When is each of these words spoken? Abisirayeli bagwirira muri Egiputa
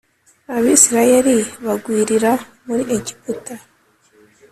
Abisirayeli 0.55 1.35
bagwirira 1.65 2.31
muri 2.65 2.83
Egiputa 2.95 3.53